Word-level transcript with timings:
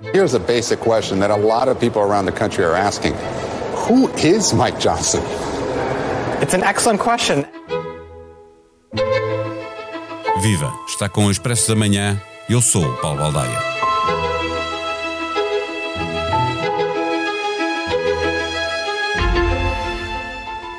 Here's 0.00 0.34
a 0.34 0.38
basic 0.38 0.78
question 0.78 1.18
that 1.18 1.32
a 1.32 1.36
lot 1.36 1.66
of 1.66 1.80
people 1.80 2.00
around 2.00 2.26
the 2.26 2.32
country 2.32 2.64
are 2.64 2.76
asking. 2.76 3.14
Who 3.88 4.08
is 4.18 4.54
Mike 4.54 4.78
Johnson? 4.78 5.20
It's 6.40 6.54
an 6.54 6.62
excellent 6.62 7.00
question. 7.00 7.44
Viva! 10.40 10.72
Está 10.86 11.08
com 11.08 11.26
o 11.26 11.30
Expresso 11.32 11.66
da 11.66 11.74
Manhã. 11.74 12.16
Eu 12.48 12.62
sou 12.62 12.84
o 12.84 12.96
Paulo 12.98 13.18
Baldaia. 13.18 13.58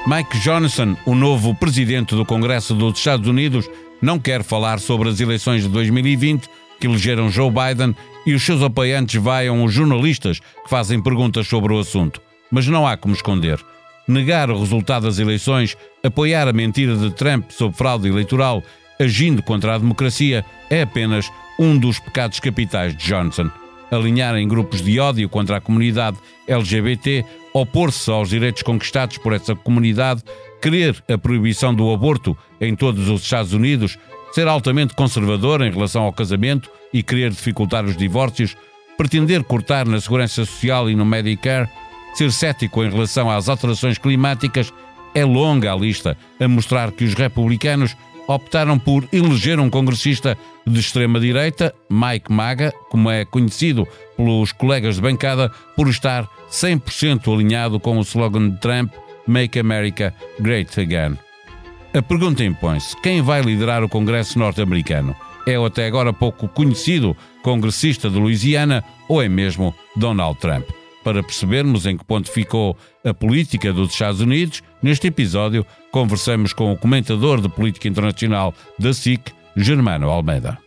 Mike 0.08 0.40
Johnson, 0.40 0.96
o 1.06 1.14
novo 1.14 1.54
presidente 1.54 2.16
do 2.16 2.26
Congresso 2.26 2.74
dos 2.74 2.98
Estados 2.98 3.28
Unidos, 3.28 3.70
não 4.02 4.18
quer 4.18 4.46
falar 4.46 4.80
sobre 4.80 5.10
as 5.10 5.20
eleições 5.20 5.64
de 5.64 5.68
2020 5.68 6.50
que 6.80 6.88
elegeram 6.88 7.30
Joe 7.30 7.52
Biden 7.52 7.96
e 8.26 8.34
os 8.34 8.44
seus 8.44 8.62
apoiantes 8.62 9.22
vaiam 9.22 9.64
os 9.64 9.74
jornalistas 9.74 10.40
que 10.40 10.70
fazem 10.70 11.02
perguntas 11.02 11.48
sobre 11.48 11.74
o 11.74 11.80
assunto. 11.80 12.22
Mas 12.52 12.68
não 12.68 12.88
há 12.88 12.96
como 12.98 13.14
esconder. 13.14 13.60
Negar 14.08 14.50
o 14.50 14.60
resultado 14.60 15.04
das 15.04 15.20
eleições, 15.20 15.78
apoiar 16.04 16.48
a 16.48 16.54
mentira 16.54 16.96
de 16.96 17.12
Trump 17.12 17.52
sobre 17.52 17.78
fraude 17.78 18.08
eleitoral, 18.08 18.64
agindo 19.00 19.44
contra 19.44 19.76
a 19.76 19.78
democracia, 19.78 20.44
é 20.70 20.82
apenas 20.82 21.32
um 21.60 21.78
dos 21.78 22.00
pecados 22.00 22.40
capitais 22.40 22.96
de 22.96 23.06
Johnson. 23.06 23.50
Alinhar 23.92 24.36
em 24.36 24.48
grupos 24.48 24.82
de 24.82 25.00
ódio 25.00 25.28
contra 25.30 25.58
a 25.58 25.62
comunidade 25.62 26.18
LGBT, 26.48 27.26
opor-se 27.54 28.10
aos 28.10 28.30
direitos 28.30 28.64
conquistados 28.64 29.18
por 29.18 29.34
essa 29.34 29.56
comunidade, 29.56 30.24
querer 30.62 31.04
a 31.10 31.18
proibição 31.18 31.74
do 31.74 31.92
aborto 31.92 32.38
em 32.60 32.76
todos 32.76 33.10
os 33.10 33.24
Estados 33.24 33.54
Unidos, 33.54 33.98
ser 34.32 34.48
altamente 34.48 34.94
conservador 34.94 35.62
em 35.62 35.72
relação 35.72 36.04
ao 36.04 36.14
casamento 36.14 36.70
e 36.94 37.04
querer 37.04 37.32
dificultar 37.32 37.86
os 37.86 37.96
divórcios, 37.96 38.56
pretender 38.98 39.44
cortar 39.44 39.86
na 39.86 40.00
segurança 40.00 40.46
social 40.46 40.90
e 40.90 40.96
no 40.96 41.06
Medicare, 41.06 41.70
ser 42.14 42.32
cético 42.32 42.84
em 42.84 42.90
relação 42.90 43.30
às 43.30 43.48
alterações 43.48 43.98
climáticas, 43.98 44.74
é 45.14 45.24
longa 45.24 45.72
a 45.72 45.76
lista 45.76 46.18
a 46.40 46.48
mostrar 46.48 46.92
que 46.92 47.04
os 47.04 47.14
republicanos 47.14 47.96
optaram 48.28 48.78
por 48.78 49.08
eleger 49.12 49.60
um 49.60 49.70
congressista 49.70 50.38
de 50.66 50.80
extrema-direita, 50.80 51.74
Mike 51.90 52.32
Maga, 52.32 52.72
como 52.90 53.10
é 53.10 53.26
conhecido 53.26 53.88
pelos 54.16 54.52
colegas 54.52 54.96
de 54.96 55.02
bancada, 55.02 55.50
por 55.76 55.88
estar 55.88 56.28
100% 56.52 57.34
alinhado 57.34 57.80
com 57.80 57.98
o 57.98 58.02
slogan 58.02 58.52
de 58.52 58.58
Trump 58.58 58.94
Make 59.26 59.60
America 59.60 60.14
Great 60.40 60.80
Again. 60.80 61.29
A 61.94 62.02
pergunta 62.02 62.44
impõe-se: 62.44 62.96
quem 63.02 63.22
vai 63.22 63.42
liderar 63.42 63.84
o 63.84 63.90
Congresso 63.90 64.38
norte-americano? 64.38 65.16
É 65.48 65.58
o 65.58 65.66
até 65.66 65.88
agora 65.88 66.14
pouco 66.14 66.48
conhecido 66.48 67.18
congressista 67.42 68.10
de 68.10 68.20
Louisiana 68.20 68.84
ou 69.08 69.22
é 69.22 69.28
mesmo 69.28 69.74
Donald 69.96 70.40
Trump? 70.40 70.70
Para 71.04 71.24
percebermos 71.24 71.86
em 71.86 71.98
que 71.98 72.06
ponto 72.06 72.30
ficou 72.30 72.78
a 73.04 73.14
política 73.14 73.74
dos 73.74 73.92
Estados 73.92 74.22
Unidos, 74.22 74.62
neste 74.84 75.08
episódio 75.08 75.66
conversamos 75.92 76.54
com 76.54 76.72
o 76.72 76.78
comentador 76.78 77.42
de 77.42 77.50
política 77.50 77.88
internacional 77.88 78.54
da 78.78 78.94
SIC, 78.94 79.32
Germano 79.56 80.10
Almeida. 80.10 80.58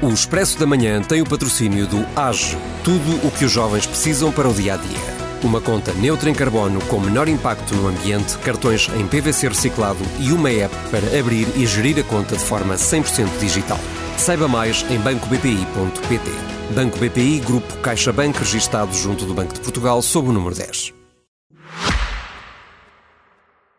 O 0.00 0.10
Expresso 0.10 0.60
da 0.60 0.66
Manhã 0.66 1.02
tem 1.02 1.20
o 1.20 1.26
patrocínio 1.26 1.86
do 1.88 2.06
AGE, 2.14 2.56
tudo 2.84 3.26
o 3.26 3.30
que 3.32 3.44
os 3.44 3.50
jovens 3.50 3.86
precisam 3.86 4.30
para 4.30 4.48
o 4.48 4.54
dia 4.54 4.74
a 4.74 4.76
dia. 4.76 5.17
Uma 5.42 5.60
conta 5.60 5.92
neutra 5.94 6.28
em 6.28 6.34
carbono 6.34 6.80
com 6.86 6.98
menor 6.98 7.28
impacto 7.28 7.74
no 7.76 7.86
ambiente, 7.88 8.36
cartões 8.38 8.88
em 8.88 9.06
PVC 9.06 9.48
reciclado 9.48 10.00
e 10.18 10.32
uma 10.32 10.50
app 10.50 10.74
para 10.90 11.18
abrir 11.18 11.46
e 11.56 11.64
gerir 11.64 11.98
a 12.00 12.02
conta 12.02 12.36
de 12.36 12.42
forma 12.42 12.74
100% 12.74 13.38
digital. 13.38 13.78
Saiba 14.16 14.48
mais 14.48 14.84
em 14.90 14.98
bancobpi.pt. 14.98 16.30
Banco 16.74 16.98
BPI, 16.98 17.40
Grupo 17.40 17.76
CaixaBank, 17.78 18.38
registado 18.38 18.92
junto 18.92 19.24
do 19.24 19.32
Banco 19.32 19.54
de 19.54 19.60
Portugal, 19.60 20.02
sob 20.02 20.28
o 20.28 20.32
número 20.32 20.56
10. 20.56 20.92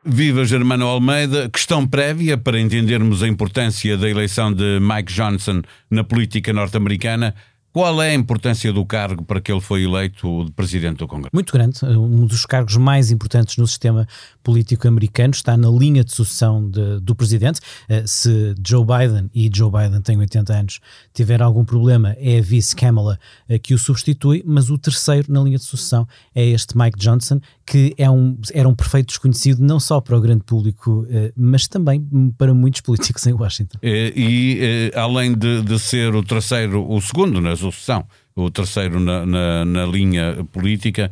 Viva 0.03 0.45
Germano 0.45 0.87
Almeida. 0.87 1.49
Questão 1.49 1.85
prévia 1.85 2.37
para 2.37 2.59
entendermos 2.59 3.21
a 3.21 3.27
importância 3.27 3.97
da 3.97 4.09
eleição 4.09 4.51
de 4.51 4.79
Mike 4.79 5.13
Johnson 5.13 5.61
na 5.91 6.03
política 6.05 6.53
norte-americana. 6.53 7.35
Qual 7.71 8.01
é 8.01 8.09
a 8.09 8.13
importância 8.13 8.73
do 8.73 8.83
cargo 8.83 9.23
para 9.23 9.39
que 9.39 9.51
ele 9.51 9.61
foi 9.61 9.83
eleito 9.83 10.45
de 10.45 10.51
presidente 10.51 10.97
do 10.97 11.07
Congresso? 11.07 11.29
Muito 11.31 11.53
grande. 11.53 11.85
Um 11.85 12.25
dos 12.25 12.43
cargos 12.45 12.75
mais 12.77 13.11
importantes 13.11 13.57
no 13.57 13.67
sistema 13.67 14.07
político 14.43 14.87
americano 14.87 15.31
está 15.31 15.55
na 15.55 15.69
linha 15.69 16.03
de 16.03 16.11
sucessão 16.11 16.67
de, 16.67 16.99
do 16.99 17.13
presidente. 17.13 17.59
Eh, 17.87 18.03
se 18.07 18.55
Joe 18.65 18.83
Biden, 18.83 19.29
e 19.35 19.51
Joe 19.53 19.71
Biden 19.71 20.01
tem 20.01 20.17
80 20.17 20.51
anos, 20.51 20.79
tiver 21.13 21.43
algum 21.43 21.63
problema, 21.63 22.15
é 22.17 22.39
a 22.39 22.41
vice 22.41 22.75
Kamala 22.75 23.19
eh, 23.47 23.59
que 23.59 23.75
o 23.75 23.77
substitui, 23.77 24.43
mas 24.45 24.71
o 24.71 24.77
terceiro 24.77 25.31
na 25.31 25.41
linha 25.41 25.57
de 25.57 25.63
sucessão 25.63 26.07
é 26.33 26.43
este 26.43 26.75
Mike 26.75 26.97
Johnson, 26.97 27.39
que 27.69 27.93
é 27.99 28.09
um, 28.09 28.35
era 28.51 28.67
um 28.67 28.73
perfeito 28.73 29.09
desconhecido 29.09 29.61
não 29.61 29.79
só 29.79 30.01
para 30.01 30.17
o 30.17 30.19
grande 30.19 30.43
público, 30.43 31.05
eh, 31.07 31.31
mas 31.37 31.67
também 31.67 32.03
para 32.35 32.51
muitos 32.51 32.81
políticos 32.81 33.27
em 33.27 33.33
Washington. 33.33 33.77
E, 33.83 34.11
e 34.15 34.97
além 34.97 35.35
de, 35.35 35.61
de, 35.61 35.77
ser 35.77 36.15
o 36.15 36.23
terceiro, 36.23 36.83
o 36.91 36.99
segundo 36.99 37.39
na 37.39 37.55
sucessão, 37.55 38.07
o 38.35 38.49
terceiro 38.49 38.99
na, 38.99 39.23
na, 39.23 39.65
na 39.65 39.85
linha 39.85 40.43
política, 40.51 41.11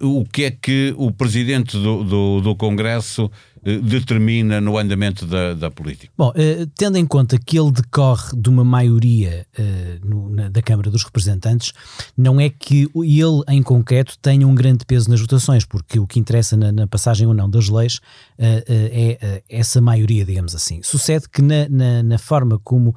o 0.00 0.24
que 0.24 0.44
é 0.44 0.50
que 0.50 0.94
o 0.96 1.10
presidente 1.10 1.76
do, 1.76 2.02
do, 2.02 2.40
do 2.40 2.56
Congresso 2.56 3.30
eh, 3.51 3.51
determina 3.62 4.60
no 4.60 4.76
andamento 4.76 5.24
da, 5.24 5.54
da 5.54 5.70
política? 5.70 6.12
Bom, 6.18 6.32
eh, 6.34 6.66
tendo 6.76 6.98
em 6.98 7.06
conta 7.06 7.38
que 7.38 7.58
ele 7.58 7.70
decorre 7.70 8.36
de 8.36 8.48
uma 8.48 8.64
maioria 8.64 9.46
eh, 9.56 9.98
no, 10.04 10.28
na, 10.28 10.48
da 10.48 10.60
Câmara 10.60 10.90
dos 10.90 11.04
Representantes, 11.04 11.72
não 12.16 12.40
é 12.40 12.50
que 12.50 12.88
ele, 12.96 13.42
em 13.48 13.62
concreto, 13.62 14.18
tenha 14.20 14.46
um 14.46 14.54
grande 14.54 14.84
peso 14.84 15.08
nas 15.08 15.20
votações, 15.20 15.64
porque 15.64 15.98
o 16.00 16.06
que 16.06 16.18
interessa 16.18 16.56
na, 16.56 16.72
na 16.72 16.86
passagem 16.86 17.26
ou 17.26 17.34
não 17.34 17.48
das 17.48 17.68
leis 17.68 18.00
é 18.38 19.42
essa 19.48 19.80
maioria, 19.80 20.24
digamos 20.24 20.54
assim. 20.54 20.82
Sucede 20.82 21.28
que 21.28 21.42
na, 21.42 21.68
na, 21.68 22.02
na 22.02 22.18
forma 22.18 22.58
como 22.58 22.94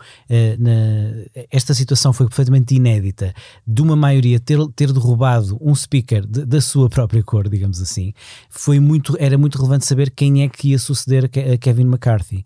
esta 1.51 1.73
situação 1.73 2.13
foi 2.13 2.27
perfeitamente 2.27 2.75
inédita, 2.75 3.33
de 3.65 3.81
uma 3.81 3.95
maioria 3.95 4.39
ter, 4.39 4.59
ter 4.75 4.91
derrubado 4.91 5.57
um 5.61 5.73
speaker 5.73 6.25
de, 6.25 6.45
da 6.45 6.61
sua 6.61 6.89
própria 6.89 7.23
cor, 7.23 7.49
digamos 7.49 7.81
assim, 7.81 8.13
foi 8.49 8.79
muito, 8.79 9.15
era 9.19 9.37
muito 9.37 9.57
relevante 9.57 9.85
saber 9.85 10.09
quem 10.09 10.43
é 10.43 10.49
que 10.49 10.69
ia 10.69 10.79
suceder 10.79 11.25
a 11.25 11.57
Kevin 11.57 11.83
McCarthy, 11.83 12.45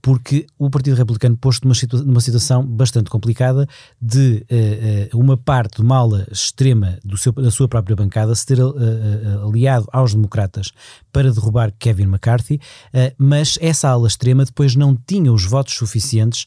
porque 0.00 0.46
o 0.58 0.70
Partido 0.70 0.96
Republicano 0.96 1.36
posto 1.36 1.64
numa, 1.64 1.74
situa 1.74 2.02
numa 2.02 2.20
situação 2.20 2.64
bastante 2.64 3.10
complicada 3.10 3.66
de 4.00 4.44
uma 5.12 5.36
parte 5.36 5.76
de 5.76 5.82
uma 5.82 5.96
ala 5.96 6.26
extrema 6.30 6.98
do 7.04 7.16
seu, 7.16 7.32
da 7.32 7.50
sua 7.50 7.68
própria 7.68 7.96
bancada 7.96 8.34
se 8.34 8.46
ter 8.46 8.58
aliado 9.44 9.86
aos 9.92 10.14
democratas 10.14 10.72
para 11.12 11.32
derrubar 11.32 11.72
Kevin 11.78 12.04
McCarthy, 12.04 12.19
mas 13.18 13.58
essa 13.60 13.88
ala 13.88 14.06
extrema 14.06 14.44
depois 14.44 14.76
não 14.76 14.96
tinha 15.06 15.32
os 15.32 15.44
votos 15.44 15.74
suficientes 15.74 16.46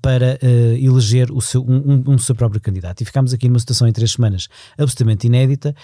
para 0.00 0.38
eleger 0.80 1.30
o 1.30 1.40
seu, 1.40 1.62
um, 1.62 2.04
um, 2.06 2.18
seu 2.18 2.34
próprio 2.34 2.60
candidato. 2.60 3.00
E 3.00 3.04
ficámos 3.04 3.32
aqui 3.32 3.48
numa 3.48 3.58
situação 3.58 3.86
em 3.86 3.92
três 3.92 4.12
semanas 4.12 4.48
absolutamente 4.78 5.26
inédita. 5.26 5.74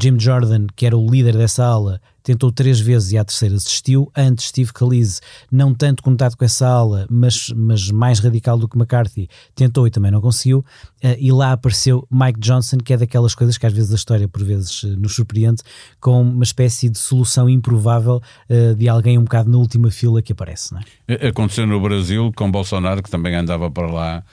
Jim 0.00 0.18
Jordan, 0.18 0.66
que 0.74 0.86
era 0.86 0.96
o 0.96 1.10
líder 1.10 1.36
dessa 1.36 1.64
ala, 1.64 2.00
tentou 2.28 2.52
três 2.52 2.78
vezes 2.78 3.12
e 3.12 3.18
à 3.18 3.24
terceira 3.24 3.54
desistiu. 3.54 4.12
Antes, 4.14 4.48
Steve 4.48 4.70
Calise, 4.70 5.18
não 5.50 5.72
tanto 5.72 6.02
contato 6.02 6.36
com 6.36 6.44
essa 6.44 6.68
ala, 6.68 7.06
mas, 7.10 7.48
mas 7.56 7.90
mais 7.90 8.18
radical 8.18 8.58
do 8.58 8.68
que 8.68 8.76
McCarthy, 8.76 9.30
tentou 9.54 9.86
e 9.86 9.90
também 9.90 10.10
não 10.10 10.20
conseguiu. 10.20 10.58
Uh, 11.02 11.16
e 11.18 11.32
lá 11.32 11.52
apareceu 11.52 12.06
Mike 12.10 12.38
Johnson, 12.38 12.76
que 12.76 12.92
é 12.92 12.98
daquelas 12.98 13.34
coisas 13.34 13.56
que 13.56 13.64
às 13.64 13.72
vezes 13.72 13.92
a 13.92 13.94
história 13.94 14.28
por 14.28 14.44
vezes 14.44 14.82
uh, 14.82 14.88
nos 14.88 15.14
surpreende, 15.14 15.62
com 16.00 16.20
uma 16.20 16.44
espécie 16.44 16.90
de 16.90 16.98
solução 16.98 17.48
improvável 17.48 18.20
uh, 18.50 18.74
de 18.74 18.88
alguém 18.90 19.16
um 19.16 19.24
bocado 19.24 19.50
na 19.50 19.56
última 19.56 19.90
fila 19.90 20.20
que 20.20 20.32
aparece. 20.32 20.74
É? 21.06 21.28
Aconteceu 21.28 21.66
no 21.66 21.80
Brasil 21.80 22.30
com 22.36 22.50
Bolsonaro, 22.50 23.02
que 23.02 23.08
também 23.08 23.34
andava 23.34 23.70
para 23.70 23.90
lá. 23.90 24.24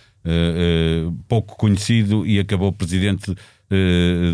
pouco 1.27 1.55
conhecido 1.55 2.25
e 2.25 2.39
acabou 2.39 2.73
presidente 2.73 3.31
eh, 3.31 3.35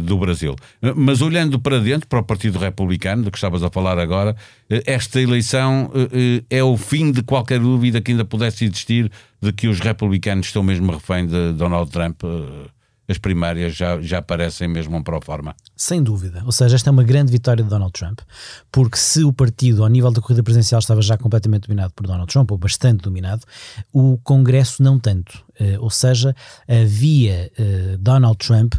do 0.04 0.18
Brasil. 0.18 0.56
Mas 0.95 1.22
olhando 1.22 1.60
para 1.60 1.80
dentro, 1.80 2.07
para 2.07 2.19
o 2.19 2.24
Partido 2.24 2.60
Republicano, 2.60 3.24
do 3.24 3.31
que 3.31 3.38
estavas 3.38 3.63
a 3.63 3.69
falar 3.69 3.98
agora, 3.98 4.36
eh, 4.69 4.83
esta 4.86 5.22
eleição 5.22 5.92
eh, 6.12 6.44
é 6.50 6.63
o 6.63 6.75
fim 6.78 7.12
de 7.12 7.24
qualquer 7.24 7.60
dúvida 7.60 8.01
que 8.01 8.12
ainda 8.12 8.25
pudesse 8.25 8.66
existir 8.66 9.12
de 9.42 9.54
que 9.54 9.68
os 9.68 9.80
republicanos 9.80 10.48
estão 10.48 10.62
mesmo 10.63 10.92
refém 10.92 11.25
de 11.25 11.54
Donald 11.54 11.89
Trump 11.92 12.24
as 13.12 13.18
primárias 13.18 13.75
já, 13.75 14.01
já 14.01 14.22
parecem 14.22 14.68
mesmo 14.68 14.95
um 14.95 15.04
pró-forma. 15.04 15.56
Sem 15.75 16.01
dúvida. 16.01 16.42
Ou 16.45 16.51
seja, 16.51 16.75
esta 16.75 16.89
é 16.89 16.92
uma 16.92 17.04
grande 17.04 17.31
vitória 17.31 17.63
de 17.63 17.69
Donald 17.69 17.92
Trump, 17.92 18.22
porque 18.72 18.98
se 18.98 19.24
o 19.24 19.33
partido, 19.33 19.83
ao 19.83 19.89
nível 19.89 20.12
da 20.12 20.22
corrida 20.22 20.42
presidencial, 20.42 20.80
estava 20.80 21.01
já 21.01 21.18
completamente 21.18 21.68
dominado 21.68 21.94
por 21.94 22.07
Donald 22.07 22.31
Trump, 22.31 22.50
ou 22.51 22.57
bastante 22.57 23.01
dominado, 23.01 23.44
o 23.92 24.18
Congresso 24.24 24.81
não 24.81 24.98
tanto. 24.98 25.44
Ou 25.80 25.89
seja, 25.89 26.36
havia 26.68 27.51
Donald 28.00 28.38
Trump 28.38 28.75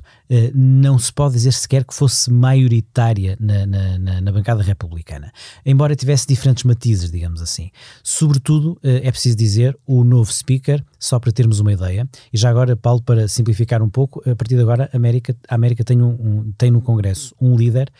não 0.54 0.98
se 0.98 1.12
pode 1.12 1.34
dizer 1.34 1.52
sequer 1.52 1.84
que 1.84 1.94
fosse 1.94 2.30
maioritária 2.30 3.36
na, 3.38 3.66
na, 3.66 4.20
na, 4.20 4.32
bancada 4.32 4.62
republicana, 4.62 5.30
embora 5.64 5.94
tivesse 5.94 6.26
diferentes 6.26 6.64
matizes, 6.64 7.10
digamos 7.10 7.42
assim. 7.42 7.70
Sobretudo, 8.02 8.78
é 8.82 9.10
preciso 9.10 9.36
dizer, 9.36 9.78
o 9.86 10.02
novo 10.04 10.32
speaker, 10.32 10.82
só 10.98 11.18
para 11.18 11.32
termos 11.32 11.60
uma 11.60 11.72
ideia, 11.72 12.08
e 12.32 12.38
já 12.38 12.48
agora, 12.48 12.74
Paulo, 12.74 13.02
para 13.02 13.28
simplificar 13.28 13.82
um 13.82 13.90
pouco, 13.90 14.22
a 14.28 14.34
partir 14.34 14.54
de 14.54 14.62
agora 14.62 14.88
a 14.92 14.96
América, 14.96 15.36
a 15.48 15.54
América 15.54 15.84
tem, 15.84 16.00
um, 16.00 16.10
um 16.10 16.52
tem 16.56 16.70
no 16.70 16.80
Congresso 16.80 17.34
um 17.40 17.56
líder 17.56 17.92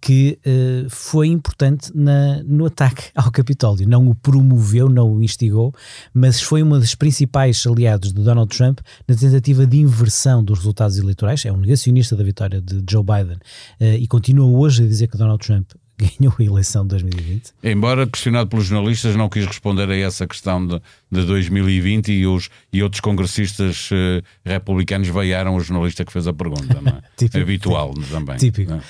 que 0.00 0.38
uh, 0.46 0.88
foi 0.90 1.28
importante 1.28 1.90
na, 1.94 2.42
no 2.44 2.66
ataque 2.66 3.10
ao 3.14 3.30
Capitólio. 3.30 3.88
Não 3.88 4.08
o 4.08 4.14
promoveu, 4.14 4.88
não 4.88 5.12
o 5.12 5.22
instigou, 5.22 5.74
mas 6.12 6.40
foi 6.40 6.62
uma 6.62 6.78
das 6.78 6.94
principais 6.94 7.66
aliados 7.66 8.12
de 8.12 8.22
Donald 8.22 8.54
Trump 8.54 8.80
na 9.08 9.14
tentativa 9.14 9.66
de 9.66 9.78
inversão 9.78 10.44
dos 10.44 10.58
resultados 10.58 10.98
eleitorais. 10.98 11.44
É 11.44 11.52
um 11.52 11.56
negacionista 11.56 12.14
da 12.14 12.24
vitória 12.24 12.60
de 12.60 12.82
Joe 12.88 13.02
Biden 13.02 13.36
uh, 13.80 13.96
e 13.98 14.06
continua 14.06 14.46
hoje 14.46 14.84
a 14.84 14.86
dizer 14.86 15.08
que 15.08 15.16
Donald 15.16 15.44
Trump 15.44 15.70
ganhou 15.98 16.34
a 16.38 16.42
eleição 16.42 16.82
de 16.82 16.90
2020. 16.90 17.52
Embora 17.62 18.06
questionado 18.06 18.48
pelos 18.48 18.66
jornalistas, 18.66 19.16
não 19.16 19.28
quis 19.28 19.46
responder 19.46 19.88
a 19.88 19.96
essa 19.96 20.26
questão 20.26 20.64
de, 20.66 20.80
de 21.10 21.24
2020 21.24 22.12
e, 22.12 22.26
os, 22.26 22.50
e 22.72 22.82
outros 22.82 23.00
congressistas 23.00 23.90
uh, 23.90 24.22
republicanos 24.44 25.08
veiaram 25.08 25.56
o 25.56 25.60
jornalista 25.60 26.04
que 26.04 26.12
fez 26.12 26.26
a 26.26 26.32
pergunta. 26.32 26.80
Não 26.80 26.92
é? 26.92 27.02
típico, 27.16 27.42
Habitual 27.42 27.94
típico, 27.94 28.12
também. 28.12 28.36
Típico. 28.36 28.72
Uh, 28.74 28.80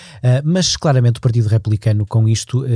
mas 0.44 0.76
claramente 0.76 1.18
o 1.18 1.20
Partido 1.20 1.48
Republicano 1.48 2.04
com 2.06 2.28
isto 2.28 2.64
uh, 2.64 2.66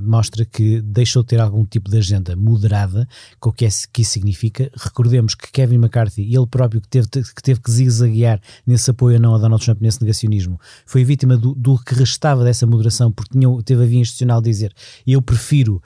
mostra 0.00 0.44
que 0.44 0.80
deixou 0.80 1.22
de 1.22 1.28
ter 1.28 1.40
algum 1.40 1.64
tipo 1.64 1.90
de 1.90 1.98
agenda 1.98 2.34
moderada, 2.34 3.06
com 3.38 3.50
o 3.50 3.52
que, 3.52 3.66
é, 3.66 3.68
que 3.92 4.02
isso 4.02 4.12
significa. 4.12 4.70
Recordemos 4.76 5.34
que 5.34 5.50
Kevin 5.52 5.76
McCarthy, 5.76 6.22
ele 6.22 6.46
próprio 6.46 6.80
que 6.80 6.88
teve 6.88 7.08
que, 7.08 7.42
teve 7.42 7.60
que 7.60 7.70
zigue-zaguear 7.70 8.40
nesse 8.66 8.90
apoio 8.90 9.16
a 9.16 9.18
não 9.20 9.34
a 9.34 9.38
Donald 9.38 9.62
Trump, 9.62 9.80
nesse 9.80 10.00
negacionismo, 10.00 10.58
foi 10.86 11.04
vítima 11.04 11.36
do, 11.36 11.54
do 11.54 11.78
que 11.78 11.94
restava 11.94 12.44
dessa 12.44 12.66
moderação, 12.66 13.12
porque 13.12 13.38
tinha, 13.38 13.48
teve 13.62 13.73
a 13.82 13.86
via 13.86 14.00
institucional 14.00 14.40
dizer 14.40 14.72
eu 15.06 15.20
prefiro 15.20 15.82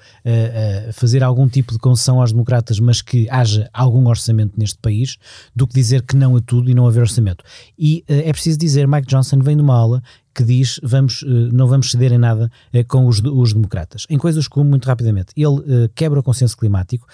fazer 0.92 1.22
algum 1.22 1.48
tipo 1.48 1.72
de 1.72 1.78
concessão 1.78 2.20
aos 2.20 2.32
democratas, 2.32 2.78
mas 2.80 3.02
que 3.02 3.28
haja 3.30 3.68
algum 3.72 4.06
orçamento 4.06 4.54
neste 4.56 4.78
país, 4.78 5.16
do 5.54 5.66
que 5.66 5.74
dizer 5.74 6.02
que 6.02 6.16
não 6.16 6.36
a 6.36 6.40
tudo 6.40 6.70
e 6.70 6.74
não 6.74 6.86
haver 6.86 7.00
orçamento. 7.00 7.44
E 7.78 8.04
uh, 8.08 8.28
é 8.28 8.32
preciso 8.32 8.58
dizer, 8.58 8.86
Mike 8.86 9.06
Johnson 9.06 9.38
vem 9.40 9.56
de 9.56 9.62
uma 9.62 9.76
aula 9.76 10.02
que 10.38 10.44
diz 10.44 10.78
vamos, 10.84 11.24
eh, 11.26 11.26
não 11.52 11.66
vamos 11.66 11.90
ceder 11.90 12.12
em 12.12 12.18
nada 12.18 12.48
eh, 12.72 12.84
com 12.84 13.06
os, 13.06 13.20
os 13.20 13.52
democratas. 13.52 14.06
Em 14.08 14.16
coisas 14.16 14.46
como, 14.46 14.70
muito 14.70 14.86
rapidamente, 14.86 15.32
ele 15.36 15.88
quebra 15.94 16.20
o 16.20 16.22
consenso 16.22 16.56
climático, 16.56 17.06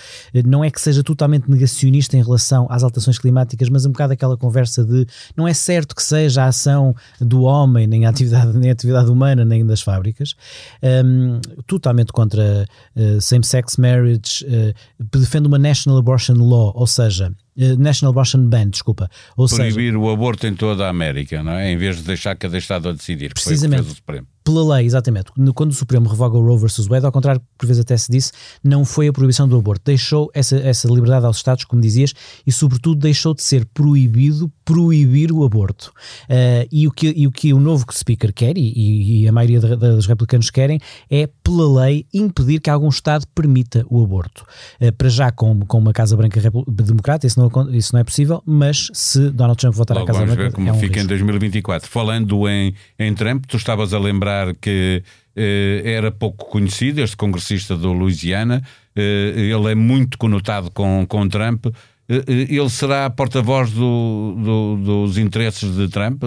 não 0.46 0.62
é 0.62 0.70
que 0.70 0.80
seja 0.80 1.02
totalmente 1.02 1.50
negacionista 1.50 2.16
em 2.16 2.22
relação 2.22 2.66
às 2.68 2.82
alterações 2.82 3.18
climáticas, 3.18 3.68
mas 3.68 3.86
um 3.86 3.92
bocado 3.92 4.12
aquela 4.12 4.36
conversa 4.36 4.84
de 4.84 5.06
não 5.36 5.48
é 5.48 5.54
certo 5.54 5.94
que 5.94 6.02
seja 6.02 6.44
a 6.44 6.46
ação 6.48 6.94
do 7.20 7.42
homem, 7.42 7.86
nem 7.86 8.04
a 8.04 8.10
atividade, 8.10 8.56
nem 8.56 8.70
a 8.70 8.72
atividade 8.72 9.10
humana, 9.10 9.44
nem 9.44 9.64
das 9.64 9.80
fábricas, 9.80 10.34
um, 10.82 11.40
totalmente 11.66 12.12
contra 12.12 12.66
uh, 12.96 13.20
same-sex 13.20 13.76
marriage, 13.76 14.44
uh, 14.44 14.74
defende 15.18 15.46
uma 15.46 15.58
national 15.58 15.98
abortion 15.98 16.34
law, 16.34 16.72
ou 16.74 16.86
seja, 16.86 17.32
eh, 17.32 17.43
National 17.56 18.12
Abortion 18.12 18.48
Ban, 18.48 18.68
desculpa. 18.70 19.08
Ou 19.36 19.48
Proibir 19.48 19.92
seja, 19.92 19.98
o 19.98 20.10
aborto 20.10 20.46
em 20.46 20.54
toda 20.54 20.86
a 20.86 20.88
América, 20.90 21.42
não 21.42 21.52
é? 21.52 21.70
Em 21.70 21.76
vez 21.76 21.96
de 21.96 22.02
deixar 22.02 22.36
cada 22.36 22.58
Estado 22.58 22.88
a 22.88 22.92
decidir. 22.92 23.32
Precisamente. 23.32 23.82
o 23.82 23.94
Supremo 23.94 24.26
pela 24.44 24.76
lei, 24.76 24.84
exatamente. 24.84 25.32
Quando 25.54 25.70
o 25.70 25.74
Supremo 25.74 26.06
revoga 26.06 26.36
o 26.36 26.46
Roe 26.46 26.58
versus 26.58 26.86
Wade, 26.86 27.06
ao 27.06 27.10
contrário, 27.10 27.40
por 27.56 27.66
vezes 27.66 27.80
até 27.80 27.96
se 27.96 28.12
disse, 28.12 28.30
não 28.62 28.84
foi 28.84 29.08
a 29.08 29.12
proibição 29.12 29.48
do 29.48 29.56
aborto. 29.56 29.82
Deixou 29.86 30.30
essa, 30.34 30.56
essa 30.56 30.86
liberdade 30.86 31.24
aos 31.24 31.38
Estados, 31.38 31.64
como 31.64 31.80
dizias, 31.80 32.12
e 32.46 32.52
sobretudo 32.52 33.00
deixou 33.00 33.32
de 33.32 33.42
ser 33.42 33.64
proibido 33.64 34.52
proibir 34.62 35.32
o 35.32 35.44
aborto. 35.44 35.92
Uh, 36.24 36.68
e, 36.70 36.86
o 36.86 36.90
que, 36.90 37.12
e 37.16 37.26
o 37.26 37.32
que 37.32 37.54
o 37.54 37.58
novo 37.58 37.86
Speaker 37.90 38.34
quer, 38.34 38.58
e, 38.58 39.22
e 39.22 39.28
a 39.28 39.32
maioria 39.32 39.60
dos 39.60 40.06
republicanos 40.06 40.50
querem, 40.50 40.78
é, 41.10 41.26
pela 41.42 41.84
lei, 41.84 42.06
impedir 42.12 42.60
que 42.60 42.68
algum 42.68 42.88
Estado 42.90 43.26
permita 43.34 43.86
o 43.88 44.04
aborto. 44.04 44.44
Uh, 44.78 44.92
para 44.92 45.08
já 45.08 45.32
com, 45.32 45.60
com 45.60 45.78
uma 45.78 45.94
Casa 45.94 46.14
Branca 46.18 46.38
democrata, 46.66 47.26
isso 47.26 47.40
não, 47.40 47.70
isso 47.70 47.94
não 47.94 48.00
é 48.00 48.04
possível, 48.04 48.42
mas 48.44 48.88
se 48.92 49.30
Donald 49.30 49.58
Trump 49.58 49.74
voltar 49.74 49.94
Logo 49.94 50.04
à 50.04 50.06
Casa 50.06 50.18
vamos 50.18 50.34
Branca. 50.34 50.50
Vamos 50.50 50.52
ver 50.52 50.56
como 50.56 50.68
é 50.68 50.72
um 50.72 50.80
fica 50.80 51.00
risco. 51.00 51.06
em 51.06 51.16
2024. 51.16 51.88
Falando 51.88 52.46
em, 52.46 52.74
em 52.98 53.14
Trump, 53.14 53.46
tu 53.46 53.56
estavas 53.56 53.94
a 53.94 53.98
lembrar 53.98 54.33
lembrar 54.34 54.54
que 54.56 55.02
eh, 55.36 55.82
era 55.84 56.10
pouco 56.10 56.46
conhecido, 56.46 57.00
este 57.00 57.16
congressista 57.16 57.76
do 57.76 57.92
Louisiana, 57.92 58.62
eh, 58.94 59.32
ele 59.36 59.72
é 59.72 59.74
muito 59.74 60.18
conotado 60.18 60.70
com, 60.70 61.06
com 61.08 61.28
Trump. 61.28 61.66
Eh, 62.08 62.24
ele 62.26 62.70
será 62.70 63.08
porta-voz 63.10 63.70
do, 63.70 64.34
do, 64.36 64.76
dos 64.84 65.18
interesses 65.18 65.76
de 65.76 65.88
Trump? 65.88 66.22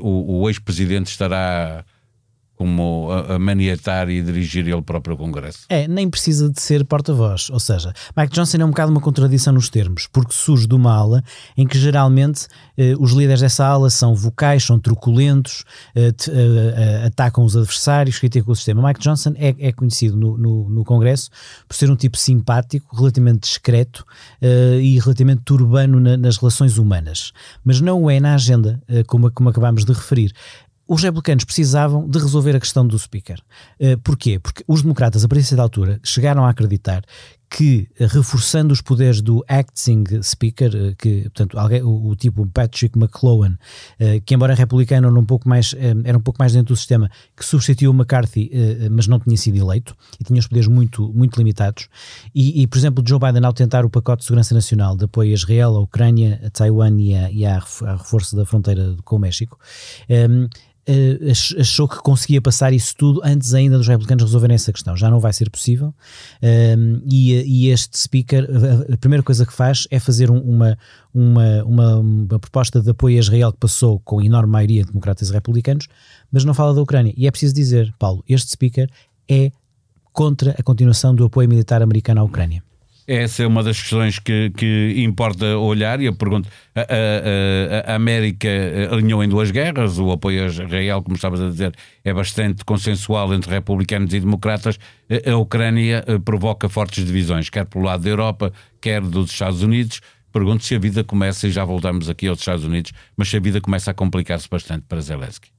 O, 0.00 0.42
o 0.42 0.48
ex-presidente 0.48 1.08
estará 1.08 1.84
como 2.62 3.10
a, 3.10 3.34
a 3.34 3.38
maniatar 3.40 4.08
e 4.08 4.22
dirigir 4.22 4.68
ele 4.68 4.82
próprio 4.82 5.16
o 5.16 5.18
Congresso. 5.18 5.66
É, 5.68 5.88
nem 5.88 6.08
precisa 6.08 6.48
de 6.48 6.62
ser 6.62 6.84
porta-voz. 6.84 7.50
Ou 7.50 7.58
seja, 7.58 7.92
Mike 8.16 8.32
Johnson 8.32 8.58
é 8.58 8.64
um 8.64 8.68
bocado 8.68 8.92
uma 8.92 9.00
contradição 9.00 9.52
nos 9.52 9.68
termos, 9.68 10.06
porque 10.06 10.32
surge 10.32 10.68
de 10.68 10.74
uma 10.76 10.94
ala 10.94 11.24
em 11.56 11.66
que 11.66 11.76
geralmente 11.76 12.46
eh, 12.78 12.94
os 13.00 13.10
líderes 13.10 13.40
dessa 13.40 13.66
ala 13.66 13.90
são 13.90 14.14
vocais, 14.14 14.62
são 14.62 14.78
truculentos, 14.78 15.64
eh, 15.92 16.12
t, 16.12 16.30
eh, 16.30 17.02
atacam 17.04 17.44
os 17.44 17.56
adversários, 17.56 18.20
criticam 18.20 18.52
o 18.52 18.54
sistema. 18.54 18.86
Mike 18.86 19.00
Johnson 19.00 19.32
é, 19.34 19.52
é 19.58 19.72
conhecido 19.72 20.16
no, 20.16 20.38
no, 20.38 20.68
no, 20.68 20.84
Congresso 20.84 21.30
por 21.66 21.74
ser 21.74 21.90
um 21.90 21.96
tipo 21.96 22.16
simpático, 22.16 22.94
relativamente 22.94 23.40
discreto 23.40 24.06
eh, 24.40 24.78
e 24.80 25.00
relativamente 25.00 25.52
urbano 25.52 25.98
na, 25.98 26.16
nas 26.16 26.36
relações 26.36 26.78
humanas. 26.78 27.32
Mas 27.64 27.80
não 27.80 28.08
é 28.08 28.20
na 28.20 28.34
agenda, 28.34 28.80
eh, 28.86 29.02
como, 29.02 29.32
como 29.32 29.48
acabámos 29.48 29.84
de 29.84 29.92
referir 29.92 30.32
os 30.86 31.02
republicanos 31.02 31.44
precisavam 31.44 32.08
de 32.08 32.18
resolver 32.18 32.56
a 32.56 32.60
questão 32.60 32.86
do 32.86 32.98
speaker. 32.98 33.40
Uh, 33.80 33.98
porquê? 33.98 34.38
Porque 34.38 34.64
os 34.66 34.82
democratas, 34.82 35.24
a 35.24 35.28
partir 35.28 35.54
da 35.54 35.62
altura, 35.62 36.00
chegaram 36.02 36.44
a 36.44 36.50
acreditar 36.50 37.04
que, 37.52 37.86
eh, 37.98 38.06
reforçando 38.06 38.72
os 38.72 38.80
poderes 38.80 39.20
do 39.20 39.44
acting 39.46 40.04
speaker, 40.22 40.74
eh, 40.74 40.94
que, 40.98 41.22
portanto, 41.24 41.58
alguém, 41.58 41.82
o, 41.82 42.08
o 42.08 42.16
tipo 42.16 42.46
Patrick 42.46 42.98
McClowan, 42.98 43.56
que 44.24 44.34
embora 44.34 44.54
republicano 44.54 45.08
era 45.08 45.20
um 45.20 45.24
pouco 45.24 45.48
mais, 45.48 45.74
era 46.04 46.16
um 46.16 46.20
pouco 46.20 46.38
mais 46.38 46.52
dentro 46.52 46.74
do 46.74 46.76
sistema, 46.76 47.10
que 47.36 47.44
substituiu 47.44 47.92
McCarthy, 47.92 48.50
mas 48.90 49.06
não 49.06 49.20
tinha 49.20 49.36
sido 49.36 49.56
eleito, 49.56 49.94
e 50.18 50.24
tinha 50.24 50.40
os 50.40 50.46
poderes 50.46 50.68
muito, 50.68 51.12
muito 51.14 51.36
limitados, 51.36 51.88
e, 52.34 52.62
e, 52.62 52.66
por 52.66 52.78
exemplo, 52.78 53.04
Joe 53.06 53.18
Biden, 53.18 53.44
ao 53.44 53.52
tentar 53.52 53.84
o 53.84 53.90
pacote 53.90 54.20
de 54.20 54.26
segurança 54.26 54.54
nacional 54.54 54.96
de 54.96 55.04
apoio 55.04 55.30
a 55.30 55.34
Israel, 55.34 55.76
a 55.76 55.80
Ucrânia, 55.80 56.40
a 56.44 56.50
Taiwan 56.50 56.98
e 56.98 57.14
a, 57.14 57.30
e 57.30 57.46
a 57.46 57.58
reforço 57.58 58.34
da 58.34 58.44
fronteira 58.44 58.96
com 59.04 59.16
o 59.16 59.18
México, 59.18 59.58
um, 60.08 60.48
Uh, 60.88 61.30
achou 61.60 61.86
que 61.86 61.96
conseguia 61.98 62.42
passar 62.42 62.72
isso 62.72 62.96
tudo 62.96 63.20
antes 63.22 63.54
ainda 63.54 63.78
dos 63.78 63.86
republicanos 63.86 64.24
resolverem 64.24 64.56
essa 64.56 64.72
questão. 64.72 64.96
Já 64.96 65.08
não 65.08 65.20
vai 65.20 65.32
ser 65.32 65.48
possível. 65.48 65.94
Uh, 66.42 67.00
e, 67.08 67.34
e, 67.34 67.68
este 67.70 67.96
speaker, 67.96 68.48
a, 68.50 68.94
a, 68.94 68.96
primeira 68.96 69.22
coisa 69.22 69.46
que 69.46 69.52
faz 69.52 69.86
é 69.92 70.00
fazer 70.00 70.28
um, 70.28 70.40
uma, 70.40 70.76
uma, 71.14 71.62
uma, 71.64 71.98
uma, 71.98 72.38
proposta 72.40 72.82
de 72.82 72.90
apoio 72.90 73.16
a 73.16 73.20
Israel 73.20 73.52
que 73.52 73.58
passou 73.58 74.00
com 74.00 74.20
enorme 74.20 74.50
maioria 74.50 74.82
de 74.82 74.88
democratas 74.88 75.30
e 75.30 75.32
republicanos, 75.32 75.86
mas 76.32 76.44
não 76.44 76.52
fala 76.52 76.74
da 76.74 76.82
Ucrânia. 76.82 77.14
E 77.16 77.28
é 77.28 77.30
preciso 77.30 77.54
dizer, 77.54 77.94
Paulo, 77.96 78.24
este 78.28 78.50
speaker 78.50 78.90
é 79.28 79.52
contra 80.12 80.50
a 80.58 80.62
continuação 80.64 81.14
do 81.14 81.24
apoio 81.24 81.48
militar 81.48 81.80
americano 81.80 82.20
à 82.20 82.24
Ucrânia. 82.24 82.62
Essa 83.06 83.42
é 83.42 83.46
uma 83.46 83.62
das 83.62 83.80
questões 83.80 84.18
que, 84.18 84.50
que 84.56 84.94
importa 84.98 85.56
olhar 85.58 86.00
e 86.00 86.04
eu 86.04 86.14
pergunto, 86.14 86.48
a, 86.74 86.80
a, 86.80 87.92
a, 87.92 87.96
América 87.96 88.48
alinhou 88.90 89.24
em 89.24 89.28
duas 89.28 89.50
guerras, 89.50 89.98
o 89.98 90.12
apoio 90.12 90.44
a 90.44 90.46
Israel, 90.46 91.02
como 91.02 91.16
estavas 91.16 91.40
a 91.40 91.48
dizer, 91.48 91.74
é 92.04 92.14
bastante 92.14 92.64
consensual 92.64 93.34
entre 93.34 93.50
republicanos 93.50 94.14
e 94.14 94.20
democratas, 94.20 94.78
a 95.26 95.36
Ucrânia 95.36 96.04
eh, 96.06 96.18
provoca 96.18 96.68
fortes 96.68 97.04
divisões, 97.04 97.50
quer 97.50 97.66
pelo 97.66 97.84
lado 97.84 98.04
da 98.04 98.10
Europa, 98.10 98.52
quer 98.80 99.00
dos 99.00 99.30
Estados 99.30 99.62
Unidos, 99.62 100.00
pergunto 100.32 100.64
se 100.64 100.74
a 100.74 100.78
vida 100.78 101.02
começa, 101.02 101.48
e 101.48 101.50
já 101.50 101.64
voltamos 101.64 102.08
aqui 102.08 102.28
aos 102.28 102.38
Estados 102.38 102.64
Unidos, 102.64 102.92
mas 103.16 103.28
se 103.28 103.36
a 103.36 103.40
vida 103.40 103.60
começa 103.60 103.90
a 103.90 103.94
complicar-se 103.94 104.48
bastante 104.48 104.84
para 104.88 105.00
Zelensky 105.00 105.50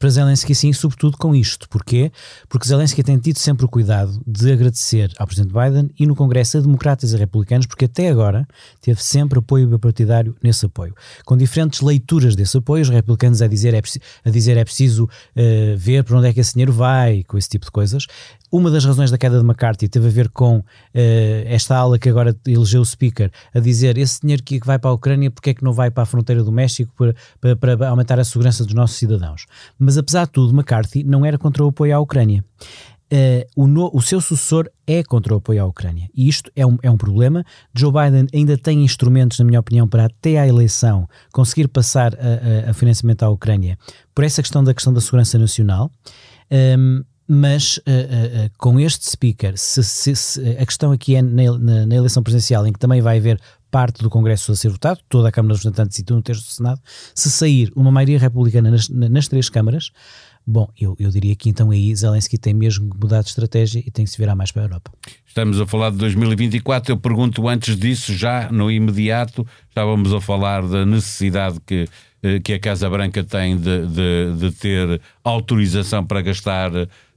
para 0.00 0.08
Zelensky 0.08 0.54
sim, 0.54 0.72
sobretudo 0.72 1.18
com 1.18 1.34
isto. 1.34 1.68
Porquê? 1.68 2.10
Porque 2.48 2.66
Zelensky 2.66 3.02
tem 3.02 3.18
tido 3.18 3.38
sempre 3.38 3.66
o 3.66 3.68
cuidado 3.68 4.18
de 4.26 4.50
agradecer 4.50 5.12
ao 5.18 5.26
Presidente 5.26 5.52
Biden 5.52 5.90
e 5.98 6.06
no 6.06 6.16
Congresso 6.16 6.56
a 6.56 6.60
democratas 6.60 7.12
e 7.12 7.16
republicanos, 7.18 7.66
porque 7.66 7.84
até 7.84 8.08
agora 8.08 8.48
teve 8.80 9.02
sempre 9.02 9.38
apoio 9.38 9.68
bipartidário 9.68 10.34
nesse 10.42 10.64
apoio. 10.64 10.94
Com 11.26 11.36
diferentes 11.36 11.82
leituras 11.82 12.34
desse 12.34 12.56
apoio, 12.56 12.80
os 12.80 12.88
republicanos 12.88 13.42
a 13.42 13.46
dizer 13.46 13.74
é, 13.74 13.82
a 14.24 14.30
dizer 14.30 14.56
é 14.56 14.64
preciso 14.64 15.04
uh, 15.04 15.76
ver 15.76 16.02
para 16.02 16.16
onde 16.16 16.28
é 16.28 16.32
que 16.32 16.40
esse 16.40 16.54
dinheiro 16.54 16.72
vai, 16.72 17.22
com 17.24 17.36
esse 17.36 17.50
tipo 17.50 17.66
de 17.66 17.70
coisas. 17.70 18.06
Uma 18.50 18.70
das 18.70 18.84
razões 18.84 19.10
da 19.10 19.18
queda 19.18 19.38
de 19.38 19.44
McCarthy 19.44 19.86
teve 19.86 20.08
a 20.08 20.10
ver 20.10 20.30
com 20.30 20.56
uh, 20.58 20.64
esta 21.44 21.76
ala 21.76 21.98
que 21.98 22.08
agora 22.08 22.34
elegeu 22.46 22.80
o 22.80 22.86
Speaker 22.86 23.30
a 23.54 23.60
dizer 23.60 23.98
esse 23.98 24.22
dinheiro 24.22 24.42
que 24.42 24.58
vai 24.64 24.78
para 24.78 24.90
a 24.90 24.94
Ucrânia, 24.94 25.30
porque 25.30 25.50
é 25.50 25.54
que 25.54 25.62
não 25.62 25.74
vai 25.74 25.90
para 25.90 26.04
a 26.04 26.06
fronteira 26.06 26.42
do 26.42 26.50
México 26.50 26.90
para, 26.96 27.14
para, 27.38 27.76
para 27.76 27.88
aumentar 27.90 28.18
a 28.18 28.24
segurança 28.24 28.64
dos 28.64 28.72
nossos 28.72 28.96
cidadãos. 28.96 29.44
Mas 29.78 29.89
apesar 29.96 30.26
de 30.26 30.32
tudo, 30.32 30.52
McCarthy 30.52 31.04
não 31.04 31.24
era 31.24 31.38
contra 31.38 31.64
o 31.64 31.68
apoio 31.68 31.96
à 31.96 32.00
Ucrânia. 32.00 32.44
Uh, 33.12 33.42
o, 33.56 33.66
no, 33.66 33.90
o, 33.92 34.00
seu 34.00 34.20
sucessor 34.20 34.70
é 34.86 35.02
contra 35.02 35.34
o 35.34 35.38
apoio 35.38 35.60
à 35.62 35.66
Ucrânia. 35.66 36.08
E 36.14 36.28
isto 36.28 36.48
é 36.54 36.64
um, 36.64 36.78
é 36.80 36.88
um 36.88 36.96
problema. 36.96 37.44
Joe 37.74 37.90
Biden 37.90 38.28
ainda 38.32 38.56
tem 38.56 38.84
instrumentos, 38.84 39.36
na 39.40 39.44
minha 39.44 39.58
opinião, 39.58 39.88
para 39.88 40.04
até 40.04 40.38
à 40.38 40.46
eleição 40.46 41.08
conseguir 41.32 41.66
passar 41.66 42.14
a, 42.14 42.68
a, 42.68 42.70
a 42.70 42.72
financiamento 42.72 43.24
à 43.24 43.28
Ucrânia 43.28 43.76
por 44.14 44.22
essa 44.22 44.40
questão 44.40 44.62
da 44.62 44.72
questão 44.72 44.92
da 44.92 45.00
segurança 45.00 45.36
nacional. 45.38 45.90
Um, 46.78 47.02
mas 47.32 47.76
uh, 47.78 47.80
uh, 47.80 48.50
com 48.58 48.80
este 48.80 49.08
speaker, 49.08 49.56
se, 49.56 49.84
se, 49.84 50.16
se, 50.16 50.40
a 50.58 50.66
questão 50.66 50.90
aqui 50.90 51.14
é 51.14 51.22
na, 51.22 51.58
na, 51.58 51.86
na, 51.86 51.94
eleição 51.94 52.24
presidencial, 52.24 52.66
em 52.66 52.72
que 52.72 52.78
também 52.78 53.00
vai 53.00 53.18
haver 53.18 53.40
parte 53.70 54.02
do 54.02 54.10
Congresso 54.10 54.52
a 54.52 54.56
ser 54.56 54.68
votado, 54.68 55.00
toda 55.08 55.28
a 55.28 55.32
Câmara 55.32 55.54
dos 55.54 55.64
Representantes 55.64 55.98
e 55.98 56.12
um 56.12 56.20
terço 56.20 56.42
do 56.42 56.50
Senado, 56.50 56.80
se 57.14 57.30
sair 57.30 57.72
uma 57.76 57.90
maioria 57.90 58.18
republicana 58.18 58.70
nas, 58.70 58.88
nas 58.88 59.28
três 59.28 59.48
câmaras, 59.48 59.92
Bom, 60.46 60.68
eu, 60.78 60.96
eu 60.98 61.10
diria 61.10 61.36
que 61.36 61.48
então 61.48 61.70
aí 61.70 61.94
Zelensky 61.94 62.38
tem 62.38 62.54
mesmo 62.54 62.90
mudar 63.00 63.22
de 63.22 63.28
estratégia 63.28 63.82
e 63.86 63.90
tem 63.90 64.04
que 64.04 64.10
se 64.10 64.18
virar 64.18 64.34
mais 64.34 64.50
para 64.50 64.62
a 64.62 64.64
Europa. 64.64 64.90
Estamos 65.26 65.60
a 65.60 65.66
falar 65.66 65.90
de 65.90 65.98
2024. 65.98 66.92
Eu 66.92 66.96
pergunto 66.96 67.46
antes 67.46 67.76
disso, 67.76 68.12
já 68.14 68.50
no 68.50 68.70
imediato, 68.70 69.46
estávamos 69.68 70.12
a 70.12 70.20
falar 70.20 70.66
da 70.66 70.84
necessidade 70.84 71.60
que, 71.64 71.88
eh, 72.22 72.40
que 72.40 72.54
a 72.54 72.58
Casa 72.58 72.88
Branca 72.90 73.22
tem 73.22 73.56
de, 73.56 73.86
de, 73.86 74.34
de 74.38 74.52
ter 74.52 75.00
autorização 75.22 76.04
para 76.04 76.20
gastar 76.22 76.72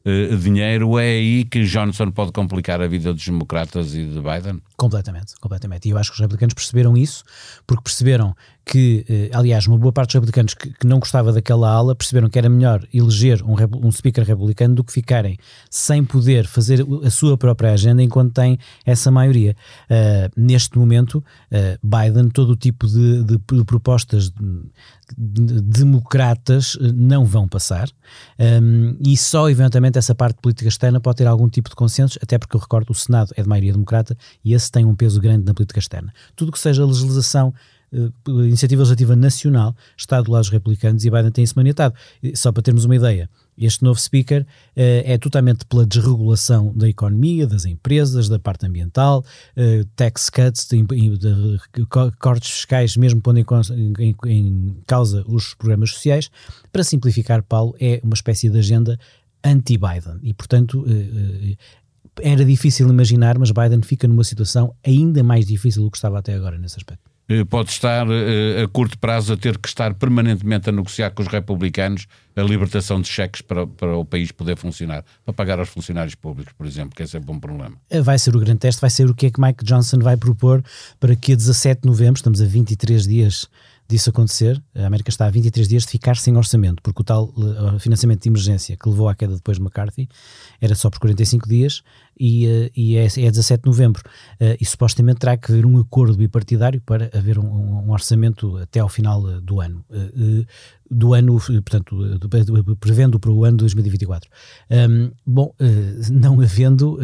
uh, 0.06 0.38
dinheiro, 0.38 0.98
é 1.00 1.04
aí 1.04 1.46
que 1.46 1.64
Johnson 1.64 2.12
pode 2.12 2.32
complicar 2.32 2.82
a 2.82 2.88
vida 2.88 3.14
dos 3.14 3.26
democratas 3.26 3.94
e 3.94 4.06
de 4.06 4.20
Biden? 4.20 4.62
Completamente, 4.78 5.36
completamente. 5.40 5.88
E 5.88 5.92
eu 5.92 5.98
acho 5.98 6.12
que 6.12 6.16
os 6.16 6.20
republicanos 6.20 6.54
perceberam 6.54 6.98
isso, 6.98 7.24
porque 7.66 7.84
perceberam 7.84 8.36
que, 8.66 9.06
uh, 9.10 9.38
aliás, 9.38 9.68
uma 9.68 9.78
boa 9.78 9.92
parte 9.92 10.10
dos 10.10 10.16
republicanos 10.16 10.54
que, 10.54 10.70
que, 10.72 10.88
não 10.88 11.00
gostava 11.00 11.32
daquela 11.32 11.70
ala 11.70 11.96
perceberam 11.96 12.30
que 12.30 12.38
era 12.38 12.50
melhor 12.50 12.86
eleger 12.94 13.44
um, 13.44 13.56
um 13.86 13.92
speaker 13.92 14.24
republicano 14.24 14.76
do 14.76 14.84
que 14.84 14.94
ficarem 14.94 15.38
sem 15.70 16.04
poder 16.04 16.46
fazer 16.46 16.86
a 17.04 17.10
sua 17.10 17.38
própria 17.38 17.72
agenda 17.72 18.02
enquanto 18.02 18.34
tem 18.34 18.58
essa 18.86 19.12
maioria. 19.12 19.56
Uh, 19.90 20.32
neste 20.36 20.78
momento, 20.78 21.24
Biden, 21.84 22.30
todo 22.30 22.52
o 22.52 22.56
tipo 22.56 22.88
de, 22.88 23.24
de, 23.24 23.38
de 23.38 23.64
propostas 23.66 24.32
democratas 25.18 26.78
eh, 26.80 26.92
não 26.94 27.26
vão 27.26 27.48
passar 27.48 27.90
um, 28.40 28.96
e 29.06 29.16
só 29.18 29.50
eventualmente 29.50 29.98
essa 29.98 30.16
parte 30.16 30.36
de 30.36 30.42
política 30.42 30.68
externa 30.68 31.00
pode 31.00 31.18
ter 31.18 31.28
algum 31.28 31.50
tipo 31.50 31.70
de 31.70 31.76
consenso, 31.76 32.18
até 32.22 32.38
porque 32.38 32.56
eu 32.56 32.60
recordo 32.60 32.90
o 32.92 32.96
Senado 32.96 33.32
é 33.36 33.42
de 33.42 33.48
maioria 33.48 33.74
democrata 33.74 34.18
e 34.44 34.54
esse 34.54 34.72
tem 34.72 34.86
um 34.86 34.96
peso 34.96 35.20
grande 35.20 35.46
na 35.46 35.54
política 35.54 35.80
externa. 35.80 36.14
Tudo 36.36 36.52
que 36.52 36.60
seja 36.60 36.86
legislação 36.86 37.50
uh, 37.50 37.54
iniciativa 38.28 38.82
legislativa 38.82 39.16
nacional 39.16 39.76
está 39.98 40.22
do 40.22 40.32
lado 40.32 40.42
dos 40.42 40.50
republicanos 40.50 41.06
e 41.06 41.10
Biden 41.10 41.32
tem 41.32 41.44
isso 41.44 41.54
maniatado. 41.56 41.96
Só 42.36 42.52
para 42.52 42.64
termos 42.64 42.86
uma 42.86 42.96
ideia, 42.96 43.30
este 43.58 43.84
novo 43.84 44.00
speaker 44.00 44.42
uh, 44.42 44.46
é 44.76 45.18
totalmente 45.18 45.66
pela 45.66 45.86
desregulação 45.86 46.74
da 46.76 46.90
economia, 46.90 47.46
das 47.46 47.66
empresas, 47.66 48.28
da 48.28 48.40
parte 48.40 48.66
ambiental, 48.66 49.24
uh, 49.56 49.86
tax 49.96 50.30
cuts, 50.30 50.68
de, 50.68 50.84
de, 50.84 51.18
de, 51.18 51.86
cortes 52.20 52.50
fiscais, 52.50 52.98
mesmo 52.98 53.22
pondo 53.22 53.40
em, 53.40 53.46
em, 54.00 54.16
em, 54.26 54.76
causa 54.88 55.24
os 55.28 55.54
programas 55.54 55.92
sociais. 55.92 56.30
Para 56.72 56.84
simplificar, 56.84 57.44
Paulo, 57.44 57.76
é 57.80 58.00
uma 58.04 58.16
espécie 58.16 58.50
de 58.50 58.58
agenda 58.58 59.00
anti-Biden 59.44 60.20
e, 60.24 60.34
portanto, 60.34 60.82
uh, 60.82 61.58
era 62.22 62.46
difícil 62.46 62.88
imaginar, 62.90 63.38
mas 63.38 63.52
Biden 63.52 63.82
fica 63.82 64.08
numa 64.08 64.24
situação 64.24 64.76
ainda 64.84 65.24
mais 65.24 65.46
difícil 65.46 65.84
do 65.84 65.92
que 65.92 65.98
estava 65.98 66.20
até 66.20 66.34
agora 66.34 66.58
nesse 66.58 66.78
aspecto. 66.78 67.13
Eh, 67.34 67.46
pode 67.46 67.72
estar 67.72 68.06
eh, 68.10 68.64
a 68.64 68.68
curto 68.68 68.98
prazo 69.00 69.34
a 69.34 69.38
ter 69.38 69.58
que 69.58 69.68
estar 69.68 69.96
permanentemente 69.96 70.70
a 70.70 70.72
negociar 70.72 71.10
com 71.10 71.24
os 71.24 71.28
republicanos 71.28 72.06
a 72.36 72.42
libertação 72.42 73.02
de 73.02 73.08
cheques 73.08 73.42
para, 73.42 73.66
para 73.66 73.96
o 73.98 74.06
país 74.06 74.32
poder 74.32 74.56
funcionar, 74.56 75.04
para 75.26 75.34
pagar 75.34 75.60
aos 75.60 75.70
funcionários 75.70 76.16
públicos, 76.16 76.54
por 76.54 76.68
exemplo, 76.68 76.96
que 76.96 77.04
é 77.04 77.20
um 77.20 77.22
bom 77.22 77.40
problema. 77.40 77.76
Eh, 77.90 78.02
vai 78.02 78.20
ser 78.20 78.36
o 78.36 78.40
grande 78.40 78.60
teste, 78.60 78.80
vai 78.80 78.90
ser 78.90 79.10
o 79.10 79.16
que 79.16 79.28
é 79.28 79.32
que 79.32 79.42
Mike 79.42 79.64
Johnson 79.64 80.00
vai 80.00 80.16
propor 80.16 80.64
para 81.00 81.16
que 81.16 81.34
a 81.34 81.36
17 81.36 81.82
de 81.82 81.88
novembro, 81.88 82.18
estamos 82.18 82.40
a 82.40 82.46
23 82.46 83.08
dias 83.08 83.48
disso 83.88 84.10
acontecer, 84.10 84.62
a 84.76 84.86
América 84.86 85.10
está 85.10 85.26
a 85.26 85.30
23 85.30 85.68
dias 85.68 85.84
de 85.84 85.90
ficar 85.90 86.16
sem 86.16 86.38
orçamento, 86.38 86.82
porque 86.82 87.02
o 87.02 87.04
tal 87.04 87.34
financiamento 87.80 88.24
de 88.24 88.30
emergência 88.30 88.78
que 88.78 88.90
levou 88.90 89.10
à 89.10 89.14
queda 89.14 89.36
depois 89.36 89.58
de 89.58 89.64
McCarthy 89.64 90.08
era 90.62 90.74
só 90.74 90.90
por 90.90 91.00
45 91.00 91.48
dias 91.48 91.84
e, 92.20 92.48
uh, 92.48 92.72
e 92.76 92.98
é, 92.98 93.06
é 93.06 93.32
17 93.32 93.64
de 93.64 93.68
novembro. 93.68 94.02
Uh, 94.40 94.56
e 94.60 94.66
supostamente 94.66 95.20
terá 95.20 95.38
que 95.38 95.52
haver 95.52 95.66
um 95.66 95.80
acordo 95.80 96.16
bipartidário 96.16 96.82
para 96.82 97.10
haver 97.14 97.38
um, 97.38 97.46
um 97.46 97.92
orçamento 97.92 98.58
até 98.58 98.80
ao 98.80 98.90
final 98.90 99.22
do 99.42 99.60
ano. 99.60 99.86
do 100.90 101.14
ano, 101.14 101.40
portanto, 101.40 101.96
prevendo 102.80 103.20
para 103.20 103.32
o 103.32 103.44
ano 103.44 103.58
2024. 103.58 104.30
Um, 104.70 105.12
bom, 105.26 105.54
não 106.12 106.40
havendo, 106.40 107.00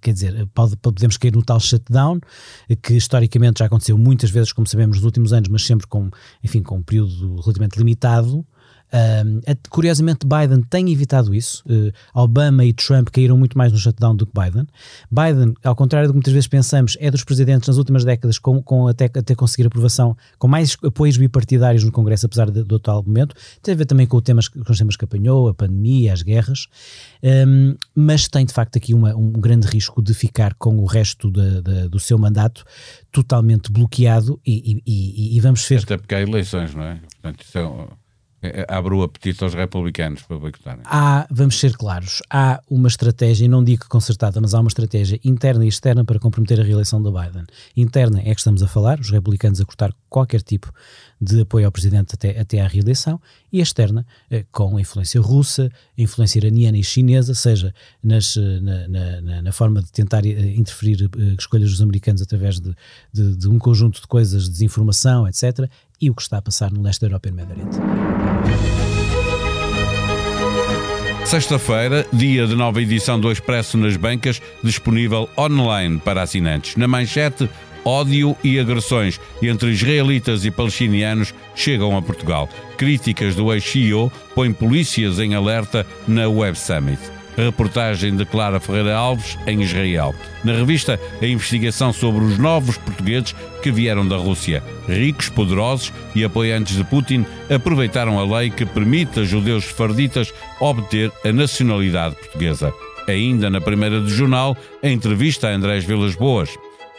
quer 0.00 0.12
dizer, 0.12 0.46
pode, 0.54 0.76
podemos 0.76 1.16
cair 1.16 1.34
no 1.34 1.42
tal 1.42 1.60
shutdown, 1.60 2.20
que 2.82 2.94
historicamente 2.94 3.58
já 3.58 3.66
aconteceu 3.66 3.98
muitas 3.98 4.30
vezes, 4.30 4.52
como 4.52 4.66
sabemos, 4.66 4.96
nos 4.96 5.04
últimos 5.04 5.32
anos, 5.32 5.48
mas 5.48 5.66
sempre 5.66 5.86
com, 5.86 6.10
enfim, 6.42 6.62
com 6.62 6.78
um 6.78 6.82
período 6.82 7.40
relativamente 7.40 7.76
limitado. 7.76 8.46
Um, 8.92 9.40
curiosamente, 9.68 10.26
Biden 10.26 10.62
tem 10.62 10.90
evitado 10.90 11.34
isso. 11.34 11.62
Uh, 11.66 11.92
Obama 12.14 12.64
e 12.64 12.72
Trump 12.72 13.08
caíram 13.10 13.36
muito 13.36 13.56
mais 13.56 13.72
no 13.72 13.78
shutdown 13.78 14.16
do 14.16 14.26
que 14.26 14.32
Biden. 14.32 14.66
Biden, 15.10 15.54
ao 15.62 15.76
contrário 15.76 16.08
do 16.08 16.12
que 16.12 16.16
muitas 16.16 16.32
vezes 16.32 16.48
pensamos, 16.48 16.96
é 17.00 17.10
dos 17.10 17.24
presidentes 17.24 17.68
nas 17.68 17.76
últimas 17.76 18.04
décadas 18.04 18.38
com, 18.38 18.62
com 18.62 18.86
até, 18.88 19.04
até 19.06 19.34
conseguir 19.34 19.66
aprovação, 19.66 20.16
com 20.38 20.48
mais 20.48 20.76
apoios 20.82 21.16
bipartidários 21.16 21.84
no 21.84 21.92
Congresso, 21.92 22.26
apesar 22.26 22.50
de, 22.50 22.62
do 22.62 22.76
atual 22.76 23.02
momento. 23.02 23.34
Tem 23.62 23.74
a 23.74 23.76
ver 23.76 23.86
também 23.86 24.06
com, 24.06 24.20
temas, 24.20 24.48
com 24.48 24.70
os 24.70 24.78
temas 24.78 24.96
que 24.96 25.04
apanhou, 25.04 25.48
a 25.48 25.54
pandemia, 25.54 26.12
as 26.12 26.22
guerras. 26.22 26.66
Um, 27.22 27.74
mas 27.94 28.28
tem 28.28 28.46
de 28.46 28.52
facto 28.52 28.76
aqui 28.76 28.94
uma, 28.94 29.14
um 29.14 29.32
grande 29.32 29.66
risco 29.66 30.02
de 30.02 30.14
ficar 30.14 30.54
com 30.54 30.78
o 30.78 30.86
resto 30.86 31.30
de, 31.30 31.60
de, 31.62 31.88
do 31.88 32.00
seu 32.00 32.18
mandato 32.18 32.64
totalmente 33.12 33.70
bloqueado 33.70 34.40
e, 34.46 34.80
e, 34.86 35.36
e, 35.36 35.40
vamos 35.40 35.66
ver. 35.66 35.82
Até 35.82 35.96
porque 35.96 36.14
há 36.14 36.20
eleições, 36.20 36.74
não 36.74 36.84
é? 36.84 37.00
Portanto, 37.20 37.42
isso 37.42 37.58
é 37.58 37.62
é, 37.62 37.64
é, 37.64 38.07
abre 38.68 38.94
o 38.94 39.02
apetite 39.02 39.42
aos 39.42 39.54
republicanos 39.54 40.22
para 40.22 40.38
boicotarem. 40.38 40.82
Há, 40.84 41.26
vamos 41.30 41.58
ser 41.58 41.76
claros, 41.76 42.22
há 42.30 42.62
uma 42.70 42.88
estratégia, 42.88 43.44
e 43.44 43.48
não 43.48 43.64
digo 43.64 43.86
concertada, 43.88 44.40
mas 44.40 44.54
há 44.54 44.60
uma 44.60 44.68
estratégia 44.68 45.18
interna 45.24 45.64
e 45.64 45.68
externa 45.68 46.04
para 46.04 46.18
comprometer 46.18 46.60
a 46.60 46.62
reeleição 46.62 47.02
do 47.02 47.12
Biden. 47.12 47.44
Interna 47.76 48.20
é 48.20 48.32
que 48.34 48.40
estamos 48.40 48.62
a 48.62 48.68
falar, 48.68 49.00
os 49.00 49.10
republicanos 49.10 49.60
a 49.60 49.64
cortar 49.64 49.92
qualquer 50.08 50.42
tipo 50.42 50.72
de 51.20 51.40
apoio 51.40 51.66
ao 51.66 51.72
presidente 51.72 52.14
até, 52.14 52.38
até 52.38 52.60
à 52.60 52.68
reeleição, 52.68 53.20
e 53.52 53.60
externa, 53.60 54.06
eh, 54.30 54.44
com 54.52 54.76
a 54.76 54.80
influência 54.80 55.20
russa, 55.20 55.70
a 55.98 56.00
influência 56.00 56.38
iraniana 56.38 56.78
e 56.78 56.84
chinesa, 56.84 57.34
seja 57.34 57.74
nas, 58.02 58.36
eh, 58.36 58.60
na, 58.60 59.20
na, 59.20 59.42
na 59.42 59.52
forma 59.52 59.82
de 59.82 59.90
tentar 59.90 60.24
eh, 60.24 60.54
interferir 60.54 61.10
escolhas 61.38 61.70
dos 61.70 61.82
americanos 61.82 62.22
através 62.22 62.60
de, 62.60 62.74
de, 63.12 63.36
de 63.36 63.48
um 63.48 63.58
conjunto 63.58 64.00
de 64.00 64.06
coisas, 64.06 64.44
de 64.44 64.50
desinformação, 64.50 65.26
etc., 65.26 65.68
e 66.00 66.10
o 66.10 66.14
que 66.14 66.22
está 66.22 66.38
a 66.38 66.42
passar 66.42 66.70
no 66.70 66.82
leste 66.82 67.00
da 67.00 67.06
Europa 67.08 67.28
e 67.28 67.30
no 67.30 67.36
Médio 67.36 67.54
Oriente. 67.54 67.76
Sexta-feira, 71.24 72.06
dia 72.10 72.46
de 72.46 72.56
nova 72.56 72.80
edição 72.80 73.20
do 73.20 73.30
Expresso 73.30 73.76
nas 73.76 73.96
Bancas, 73.96 74.40
disponível 74.64 75.28
online 75.36 75.98
para 75.98 76.22
assinantes. 76.22 76.74
Na 76.76 76.88
manchete, 76.88 77.50
ódio 77.84 78.34
e 78.42 78.58
agressões 78.58 79.20
entre 79.42 79.70
israelitas 79.70 80.46
e 80.46 80.50
palestinianos 80.50 81.34
chegam 81.54 81.96
a 81.96 82.00
Portugal. 82.00 82.48
Críticas 82.78 83.34
do 83.34 83.52
ex-CEO 83.52 84.10
põem 84.34 84.54
polícias 84.54 85.18
em 85.18 85.34
alerta 85.34 85.86
na 86.06 86.28
Web 86.28 86.58
Summit. 86.58 87.17
A 87.38 87.42
reportagem 87.42 88.16
de 88.16 88.24
Clara 88.24 88.58
Ferreira 88.58 88.96
Alves, 88.96 89.38
em 89.46 89.62
Israel. 89.62 90.12
Na 90.42 90.54
revista, 90.54 90.98
a 91.22 91.24
investigação 91.24 91.92
sobre 91.92 92.24
os 92.24 92.36
novos 92.36 92.76
portugueses 92.76 93.32
que 93.62 93.70
vieram 93.70 94.06
da 94.06 94.16
Rússia. 94.16 94.60
Ricos, 94.88 95.28
poderosos 95.28 95.92
e 96.16 96.24
apoiantes 96.24 96.74
de 96.74 96.82
Putin 96.82 97.24
aproveitaram 97.48 98.18
a 98.18 98.38
lei 98.38 98.50
que 98.50 98.66
permite 98.66 99.20
a 99.20 99.24
judeus 99.24 99.64
farditas 99.64 100.34
obter 100.58 101.12
a 101.24 101.32
nacionalidade 101.32 102.16
portuguesa. 102.16 102.74
Ainda 103.06 103.48
na 103.48 103.60
primeira 103.60 104.00
do 104.00 104.10
jornal, 104.10 104.56
a 104.82 104.88
entrevista 104.88 105.46
a 105.46 105.52
Andrés 105.52 105.84
Vilas 105.84 106.16
Boas. 106.16 106.50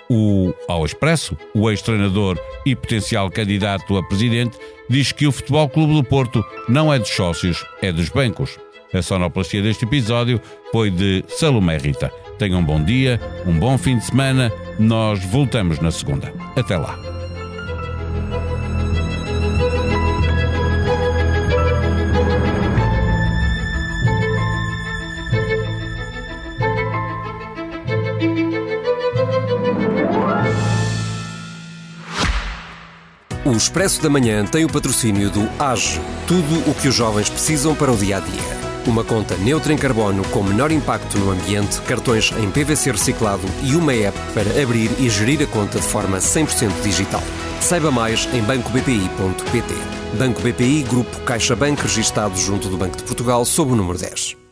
O, 0.10 0.54
ao 0.70 0.86
Expresso, 0.86 1.38
o 1.54 1.70
ex-treinador 1.70 2.40
e 2.66 2.76
potencial 2.78 3.30
candidato 3.30 3.98
a 3.98 4.04
presidente 4.04 4.58
diz 4.90 5.12
que 5.12 5.28
o 5.28 5.34
Futebol 5.34 5.68
Clube 5.68 5.94
do 5.96 6.04
Porto 6.04 6.42
não 6.70 6.94
é 6.94 6.98
dos 6.98 7.10
sócios, 7.10 7.66
é 7.82 7.92
dos 7.92 8.08
bancos. 8.08 8.58
A 8.94 9.02
sonoplastia 9.02 9.62
deste 9.62 9.86
episódio 9.86 10.42
foi 10.72 10.90
de 10.90 11.24
Salomé 11.28 11.78
Rita. 11.78 12.12
Tenham 12.40 12.60
um 12.60 12.64
bom 12.64 12.84
dia, 12.84 13.20
um 13.46 13.58
bom 13.58 13.78
fim 13.78 13.98
de 13.98 14.06
semana. 14.06 14.52
Nós 14.80 15.24
voltamos 15.24 15.80
na 15.80 15.92
segunda. 15.92 16.34
Até 16.56 16.76
lá. 16.76 16.98
O 33.46 33.52
Expresso 33.52 34.02
da 34.02 34.10
Manhã 34.10 34.46
tem 34.46 34.64
o 34.64 34.70
patrocínio 34.70 35.30
do 35.30 35.50
AGE, 35.60 36.00
tudo 36.28 36.70
o 36.70 36.74
que 36.74 36.88
os 36.88 36.96
jovens 36.96 37.30
precisam 37.30 37.76
para 37.76 37.92
o 37.92 37.98
dia 37.98 38.18
a 38.18 38.20
dia. 38.20 38.59
Uma 38.90 39.04
conta 39.04 39.38
neutra 39.38 39.72
em 39.72 39.78
carbono 39.78 40.24
com 40.30 40.42
menor 40.42 40.72
impacto 40.72 41.20
no 41.20 41.30
ambiente, 41.30 41.80
cartões 41.82 42.34
em 42.40 42.50
PVC 42.50 42.92
reciclado 42.92 43.44
e 43.62 43.76
uma 43.76 43.94
app 43.94 44.18
para 44.34 44.50
abrir 44.64 44.90
e 45.00 45.08
gerir 45.08 45.44
a 45.44 45.46
conta 45.46 45.78
de 45.78 45.86
forma 45.86 46.18
100% 46.18 46.72
digital. 46.82 47.22
Saiba 47.62 47.92
mais 47.92 48.28
em 48.34 48.42
bancobpi.pt. 48.42 49.76
Banco 50.18 50.42
BPI, 50.42 50.82
Grupo 50.90 51.20
CaixaBank, 51.20 51.80
registado 51.84 52.36
junto 52.36 52.68
do 52.68 52.78
Banco 52.78 52.98
de 52.98 53.04
Portugal, 53.04 53.46
sob 53.46 53.74
o 53.74 53.76
número 53.76 54.00
10. 54.00 54.49